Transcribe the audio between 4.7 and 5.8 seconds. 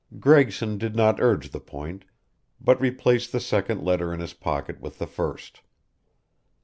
with the first.